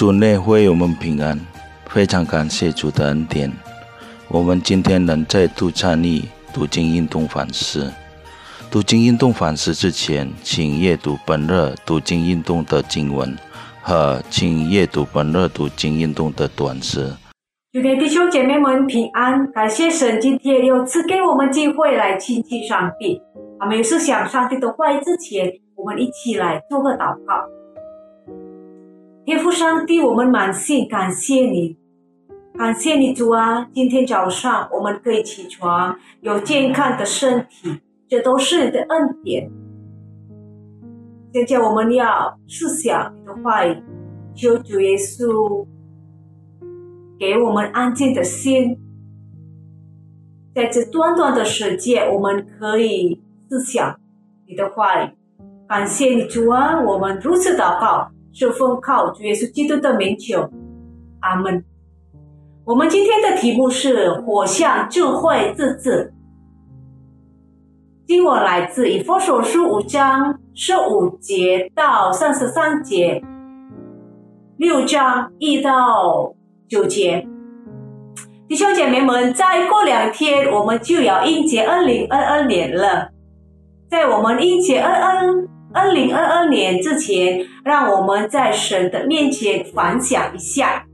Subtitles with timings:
[0.00, 1.38] 主内会我们平安，
[1.84, 3.52] 非常感谢主的恩典。
[4.28, 6.22] 我们今天能再度参与
[6.54, 7.92] 读经运动反思。
[8.70, 13.36] 读经运动反思之前，请阅读本日读经运动的经文
[13.82, 17.12] 和请阅读本日读经运动的短诗。
[17.70, 23.20] 主的弟兄姐妹们平安，感谢神今天又赐给我们机会来亲近上帝。
[23.58, 27.34] 还没有思想上帝的话语之前，我们一起来做个祷告。
[29.50, 31.76] 天父上帝，我们满心感谢你，
[32.56, 33.66] 感谢你主啊！
[33.74, 37.80] 今天早上我们可以起床，有健康的身体。
[38.08, 39.50] 这都是你的恩典。
[41.32, 43.76] 现在我们要思想你的话语，
[44.36, 45.66] 求主耶稣
[47.18, 48.78] 给我们安静的心，
[50.54, 53.98] 在这短短的时间，我们可以思想
[54.46, 55.10] 你的话语。
[55.68, 56.80] 感谢你主啊！
[56.80, 60.48] 我们如此祷告，是奉靠主耶稣基督的名求，
[61.20, 61.64] 阿门。
[62.64, 66.12] 我们今天的题目是“火象智慧自治”。
[68.06, 73.22] 经文来自以佛所书五章十五节到三十三节，
[74.56, 76.34] 六章一到
[76.68, 77.26] 九节。
[78.48, 83.08] 弟兄姐妹们，再过两天我们就要迎接二零二二年了。
[83.88, 90.84] 在我们迎接二二二零二二年之前，让我们在神的面前反想一下。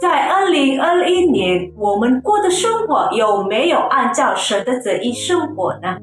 [0.00, 5.98] 在二零二一年，我们过的生活有没有按照神的旨意生活呢？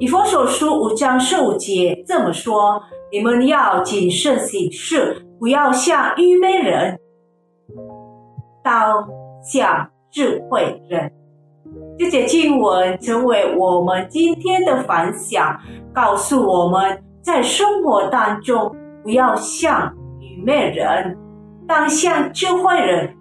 [0.00, 6.98] 以佛所书五章十五节这么说：“你们要谨慎行事，不要像愚昧人，
[8.64, 9.08] 当
[9.44, 11.12] 像智慧人。”
[12.00, 15.54] 这些经文成为我们今天的反响，
[15.92, 19.94] 告诉我们在生活当中不要像。
[20.18, 21.14] 愚昧人
[21.68, 23.14] 当像智慧人，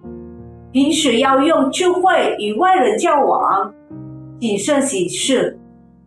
[0.72, 3.74] 平时要用智慧与外人交往，
[4.40, 5.60] 谨慎行事，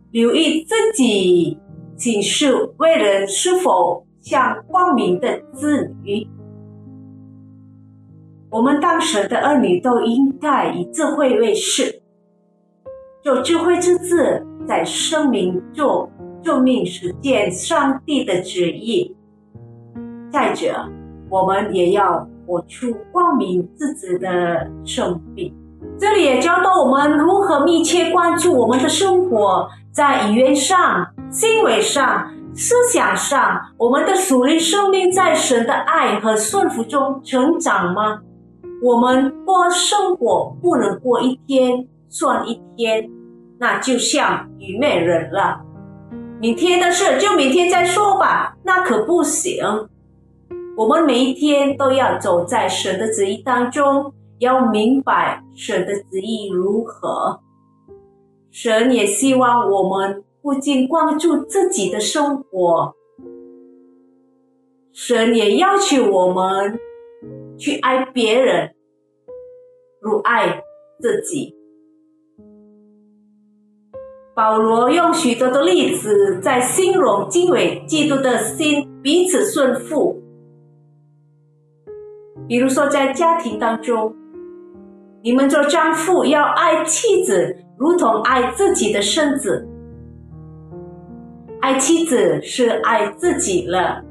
[0.09, 1.55] 留意自己
[1.95, 6.27] 行事为人是否像光明的子女。
[8.49, 12.01] 我们当时的儿女都应该以智慧为事，
[13.23, 16.11] 做智慧之子，在生命中
[16.43, 19.15] 救命实践上帝的旨意。
[20.29, 20.75] 再者，
[21.29, 25.55] 我们也要活出光明自己的生命。
[25.97, 38.19] 这里也教导我们如何密切关注我们的生活，在语言上、行为上、思想上，我们的属灵生命在神的爱和顺服中成长吗？
[38.81, 43.09] 我们过生活不能过一天算一天，
[43.57, 45.59] 那就像愚昧人了。
[46.39, 49.65] 明天的事就明天再说吧，那可不行。
[50.77, 57.41] 我们每一天都要走在神的旨意当中，要明白神的旨意如何。
[58.51, 62.93] 神也希望我们不仅关注自己的生活，
[64.93, 66.77] 神也要求我们
[67.57, 68.75] 去爱别人，
[69.99, 70.61] 如爱
[70.99, 71.55] 自己。
[74.35, 80.19] 保罗用许多的例子在形容敬畏基督的心彼此顺服。
[82.47, 84.11] 比如说，在家庭当中，
[85.21, 89.63] 你们做丈夫要爱妻子，如同爱自己的身子；
[91.61, 94.03] 爱妻子是爱自己了。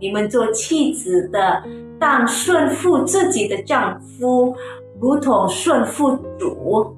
[0.00, 1.62] 你们做妻子的，
[2.00, 4.52] 当顺服自己的丈夫，
[5.00, 6.96] 如同顺服主。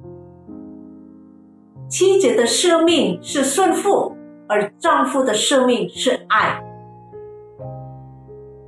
[1.91, 4.15] 妻子的生命是顺服，
[4.47, 6.57] 而丈夫的生命是爱。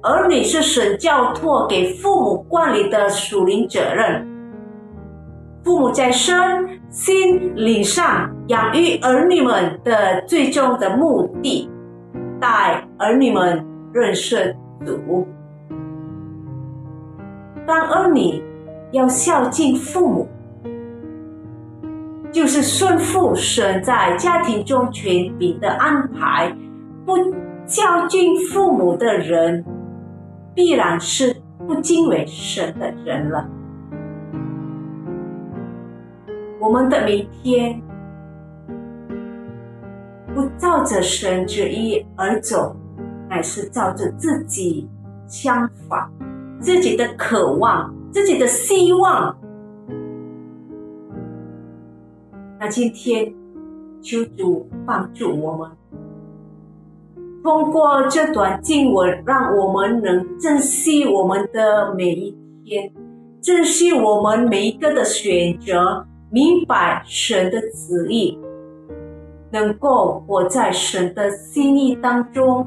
[0.01, 4.27] 儿女是神交托给父母管理的属灵责任，
[5.63, 6.37] 父母在身
[6.89, 11.71] 心灵上养育儿女们的最终的目的，
[12.41, 14.53] 带儿女们认识
[14.85, 15.25] 主。
[17.65, 18.43] 当儿女
[18.91, 20.27] 要孝敬父母，
[22.43, 26.53] 就是顺服神在家庭中权柄的安排。
[27.05, 27.15] 不
[27.65, 29.63] 孝敬父母的人。
[30.53, 31.35] 必然是
[31.65, 33.47] 不敬畏神的人了。
[36.59, 37.81] 我们的每天
[40.35, 42.75] 不照着神旨意而走，
[43.29, 44.87] 乃是照着自己
[45.25, 46.11] 想法、
[46.59, 49.35] 自己的渴望、自己的希望。
[52.63, 53.29] 那今天
[54.01, 55.69] 求主帮助我们，
[57.43, 62.33] 通过这段经文，让我们能珍惜我们的每一
[62.63, 62.89] 天，
[63.41, 68.39] 珍惜我们每一个的选择，明白神的旨意，
[69.51, 72.65] 能够活在神的心意当中，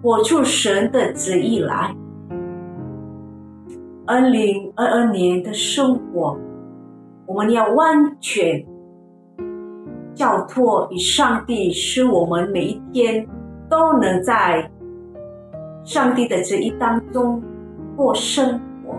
[0.00, 1.92] 活出神的旨意来。
[4.06, 6.38] 二零二二年的生活，
[7.26, 8.64] 我们要完全
[10.14, 13.26] 交托与上帝，使我们每一天。
[13.70, 14.70] 都能在
[15.82, 17.42] 上帝的旨意当中
[17.96, 18.94] 过生活，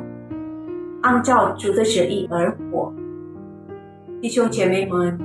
[1.04, 2.92] 按照主的旨意而活。
[4.19, 5.15] 弟兄姐妹们，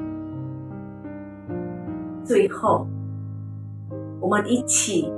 [2.22, 2.86] 最后
[4.20, 5.10] 我们一起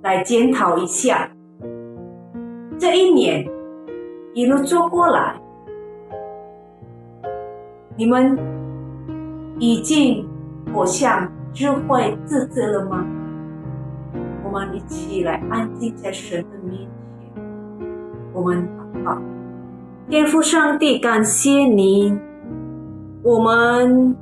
[0.00, 1.30] 来检讨一下
[2.78, 3.46] 这一年
[4.32, 5.38] 一路走过来，
[7.96, 8.38] 你们
[9.58, 10.24] 已经。
[10.74, 13.06] 活向智慧自知了吗？
[14.44, 17.42] 我们一起来安静在神的面前。
[18.34, 19.16] 我们祷告，
[20.10, 22.18] 天父上帝，感谢你，
[23.22, 24.14] 我们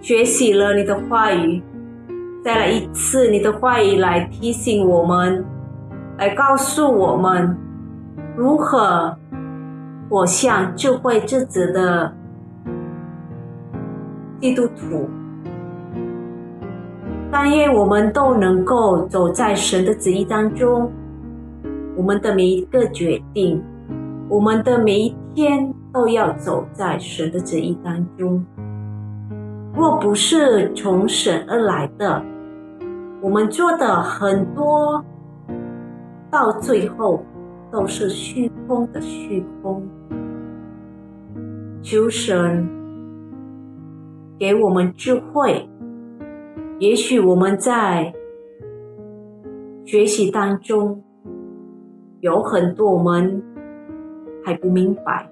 [0.00, 1.60] 学习了你的话语，
[2.44, 5.44] 再来一次你的话语来提醒我们，
[6.18, 7.56] 来告诉我们
[8.36, 9.16] 如何
[10.10, 12.14] 我向智慧自知的。
[14.40, 15.08] 基督徒，
[17.28, 20.88] 但愿我们都能够走在神的旨意当中。
[21.96, 23.60] 我们的每一个决定，
[24.28, 28.44] 我们的每一天，都要走在神的旨意当中。
[29.74, 32.22] 若不是从神而来的，
[33.20, 35.04] 我们做的很多，
[36.30, 37.24] 到最后
[37.72, 39.82] 都是虚空的虚空。
[41.82, 42.77] 求神。
[44.38, 45.68] 给我们智慧，
[46.78, 48.14] 也许我们在
[49.84, 51.02] 学习当中
[52.20, 53.42] 有很多我们
[54.44, 55.28] 还不明白，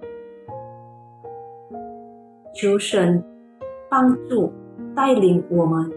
[2.53, 3.23] 求神
[3.89, 4.53] 帮助
[4.95, 5.89] 带领我们，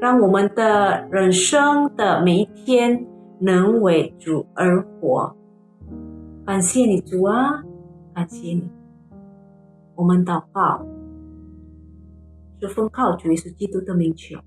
[0.00, 3.06] 让我们的人生的每一天
[3.38, 5.36] 能为主而活。
[6.44, 7.62] 感谢你，主啊，
[8.14, 8.68] 感谢你，
[9.94, 10.84] 我们祷告。
[12.60, 14.40] 是奉靠主耶稣基督的名求，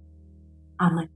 [0.78, 1.08] 阿门。